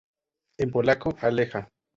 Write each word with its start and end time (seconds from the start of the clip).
En 0.57 0.71
polaco: 0.71 1.15
Aleja. 1.21 1.69